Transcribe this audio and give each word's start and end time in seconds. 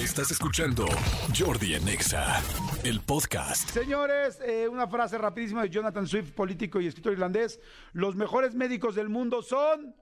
Estás 0.00 0.30
escuchando 0.30 0.86
Jordi 1.38 1.74
Anexa, 1.74 2.40
el 2.84 3.00
podcast. 3.02 3.68
Señores, 3.68 4.40
eh, 4.40 4.66
una 4.66 4.88
frase 4.88 5.18
rapidísima 5.18 5.60
de 5.60 5.68
Jonathan 5.68 6.06
Swift, 6.06 6.32
político 6.32 6.80
y 6.80 6.86
escritor 6.86 7.12
irlandés. 7.12 7.60
Los 7.92 8.16
mejores 8.16 8.54
médicos 8.54 8.94
del 8.94 9.10
mundo 9.10 9.42
son 9.42 9.94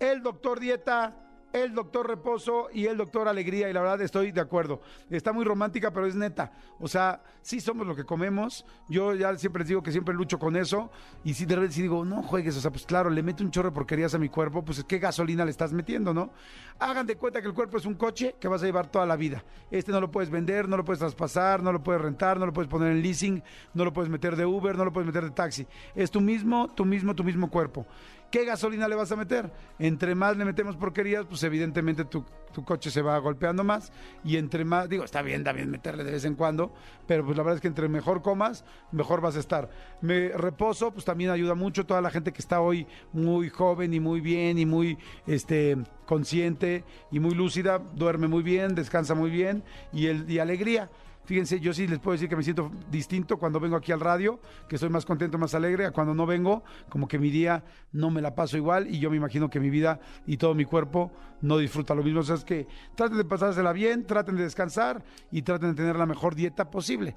el 0.00 0.24
doctor 0.24 0.58
Dieta, 0.58 1.27
el 1.52 1.74
doctor 1.74 2.06
Reposo 2.06 2.68
y 2.72 2.86
el 2.86 2.96
doctor 2.96 3.28
Alegría. 3.28 3.68
Y 3.68 3.72
la 3.72 3.80
verdad 3.80 4.00
estoy 4.02 4.32
de 4.32 4.40
acuerdo. 4.40 4.80
Está 5.10 5.32
muy 5.32 5.44
romántica, 5.44 5.90
pero 5.90 6.06
es 6.06 6.14
neta. 6.14 6.52
O 6.80 6.88
sea, 6.88 7.22
sí 7.42 7.60
somos 7.60 7.86
lo 7.86 7.96
que 7.96 8.04
comemos. 8.04 8.64
Yo 8.88 9.14
ya 9.14 9.36
siempre 9.36 9.60
les 9.60 9.68
digo 9.68 9.82
que 9.82 9.92
siempre 9.92 10.14
lucho 10.14 10.38
con 10.38 10.56
eso. 10.56 10.90
Y 11.24 11.34
si 11.34 11.46
de 11.46 11.56
repente 11.56 11.80
digo, 11.80 12.04
no 12.04 12.22
juegues, 12.22 12.56
o 12.56 12.60
sea, 12.60 12.70
pues 12.70 12.86
claro, 12.86 13.10
le 13.10 13.22
meto 13.22 13.42
un 13.42 13.50
chorro 13.50 13.70
de 13.70 13.74
porquerías 13.74 14.14
a 14.14 14.18
mi 14.18 14.28
cuerpo, 14.28 14.64
pues 14.64 14.84
qué 14.84 14.98
gasolina 14.98 15.44
le 15.44 15.50
estás 15.50 15.72
metiendo, 15.72 16.14
¿no? 16.14 16.30
Hagan 16.78 17.06
de 17.06 17.16
cuenta 17.16 17.40
que 17.40 17.48
el 17.48 17.54
cuerpo 17.54 17.76
es 17.76 17.86
un 17.86 17.94
coche 17.94 18.36
que 18.38 18.48
vas 18.48 18.62
a 18.62 18.66
llevar 18.66 18.90
toda 18.90 19.06
la 19.06 19.16
vida. 19.16 19.44
Este 19.70 19.92
no 19.92 20.00
lo 20.00 20.10
puedes 20.10 20.30
vender, 20.30 20.68
no 20.68 20.76
lo 20.76 20.84
puedes 20.84 21.00
traspasar, 21.00 21.62
no 21.62 21.72
lo 21.72 21.82
puedes 21.82 22.00
rentar, 22.00 22.38
no 22.38 22.46
lo 22.46 22.52
puedes 22.52 22.70
poner 22.70 22.92
en 22.92 23.02
leasing, 23.02 23.42
no 23.74 23.84
lo 23.84 23.92
puedes 23.92 24.10
meter 24.10 24.36
de 24.36 24.46
Uber, 24.46 24.76
no 24.76 24.84
lo 24.84 24.92
puedes 24.92 25.06
meter 25.06 25.24
de 25.24 25.30
taxi. 25.30 25.66
Es 25.94 26.10
tu 26.10 26.20
mismo, 26.20 26.68
tu 26.68 26.84
mismo, 26.84 27.14
tu 27.14 27.24
mismo 27.24 27.50
cuerpo. 27.50 27.86
¿Qué 28.30 28.44
gasolina 28.44 28.88
le 28.88 28.94
vas 28.94 29.10
a 29.10 29.16
meter? 29.16 29.50
Entre 29.78 30.14
más 30.14 30.36
le 30.36 30.44
metemos 30.44 30.76
porquerías, 30.76 31.24
pues 31.24 31.42
evidentemente 31.44 32.04
tu, 32.04 32.24
tu 32.52 32.62
coche 32.62 32.90
se 32.90 33.00
va 33.00 33.16
golpeando 33.18 33.64
más. 33.64 33.90
Y 34.22 34.36
entre 34.36 34.64
más, 34.64 34.88
digo, 34.88 35.04
está 35.04 35.22
bien 35.22 35.44
también 35.44 35.70
meterle 35.70 36.04
de 36.04 36.12
vez 36.12 36.24
en 36.26 36.34
cuando, 36.34 36.72
pero 37.06 37.24
pues 37.24 37.36
la 37.36 37.42
verdad 37.42 37.56
es 37.56 37.62
que 37.62 37.68
entre 37.68 37.88
mejor 37.88 38.20
comas, 38.20 38.64
mejor 38.92 39.22
vas 39.22 39.36
a 39.36 39.40
estar. 39.40 39.70
Me 40.02 40.28
reposo, 40.28 40.92
pues 40.92 41.06
también 41.06 41.30
ayuda 41.30 41.54
mucho 41.54 41.86
toda 41.86 42.02
la 42.02 42.10
gente 42.10 42.32
que 42.32 42.42
está 42.42 42.60
hoy 42.60 42.86
muy 43.12 43.48
joven 43.48 43.94
y 43.94 44.00
muy 44.00 44.20
bien 44.20 44.58
y 44.58 44.66
muy 44.66 44.98
este 45.26 45.78
consciente 46.04 46.84
y 47.10 47.20
muy 47.20 47.34
lúcida, 47.34 47.78
duerme 47.78 48.28
muy 48.28 48.42
bien, 48.42 48.74
descansa 48.74 49.14
muy 49.14 49.30
bien 49.30 49.62
y 49.92 50.06
el 50.06 50.30
y 50.30 50.38
alegría. 50.38 50.90
Fíjense, 51.28 51.60
yo 51.60 51.74
sí 51.74 51.86
les 51.86 51.98
puedo 51.98 52.14
decir 52.14 52.26
que 52.26 52.36
me 52.36 52.42
siento 52.42 52.72
distinto 52.90 53.36
cuando 53.36 53.60
vengo 53.60 53.76
aquí 53.76 53.92
al 53.92 54.00
radio, 54.00 54.40
que 54.66 54.76
estoy 54.76 54.88
más 54.88 55.04
contento, 55.04 55.36
más 55.36 55.54
alegre, 55.54 55.84
a 55.84 55.90
cuando 55.90 56.14
no 56.14 56.24
vengo, 56.24 56.64
como 56.88 57.06
que 57.06 57.18
mi 57.18 57.28
día 57.28 57.62
no 57.92 58.10
me 58.10 58.22
la 58.22 58.34
paso 58.34 58.56
igual 58.56 58.86
y 58.88 58.98
yo 58.98 59.10
me 59.10 59.18
imagino 59.18 59.50
que 59.50 59.60
mi 59.60 59.68
vida 59.68 60.00
y 60.26 60.38
todo 60.38 60.54
mi 60.54 60.64
cuerpo 60.64 61.12
no 61.42 61.58
disfruta 61.58 61.94
lo 61.94 62.02
mismo. 62.02 62.20
O 62.20 62.22
sea, 62.22 62.36
es 62.36 62.46
que 62.46 62.66
traten 62.94 63.18
de 63.18 63.26
pasársela 63.26 63.74
bien, 63.74 64.06
traten 64.06 64.36
de 64.36 64.44
descansar 64.44 65.04
y 65.30 65.42
traten 65.42 65.72
de 65.72 65.74
tener 65.74 65.96
la 65.96 66.06
mejor 66.06 66.34
dieta 66.34 66.70
posible. 66.70 67.14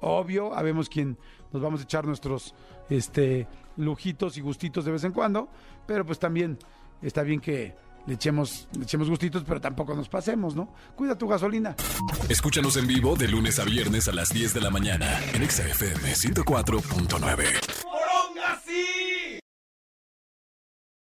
Obvio, 0.00 0.54
habemos 0.54 0.88
quien 0.88 1.18
nos 1.52 1.60
vamos 1.60 1.80
a 1.80 1.82
echar 1.82 2.06
nuestros 2.06 2.54
este, 2.88 3.48
lujitos 3.76 4.36
y 4.36 4.40
gustitos 4.40 4.84
de 4.84 4.92
vez 4.92 5.02
en 5.02 5.10
cuando, 5.10 5.48
pero 5.84 6.06
pues 6.06 6.20
también 6.20 6.58
está 7.02 7.24
bien 7.24 7.40
que 7.40 7.74
le 8.06 8.14
echemos, 8.14 8.68
le 8.76 8.84
echemos 8.84 9.08
gustitos, 9.08 9.44
pero 9.46 9.60
tampoco 9.60 9.94
nos 9.94 10.08
pasemos, 10.08 10.54
¿no? 10.54 10.72
Cuida 10.94 11.16
tu 11.16 11.28
gasolina. 11.28 11.74
Escúchanos 12.28 12.76
en 12.76 12.86
vivo 12.86 13.16
de 13.16 13.28
lunes 13.28 13.58
a 13.58 13.64
viernes 13.64 14.08
a 14.08 14.12
las 14.12 14.30
10 14.30 14.54
de 14.54 14.60
la 14.60 14.70
mañana 14.70 15.20
en 15.32 15.42
Exa 15.42 15.66
FM 15.66 16.12
104.9. 16.12 17.85